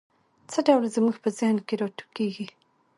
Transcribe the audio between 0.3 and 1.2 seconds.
څه ډول زموږ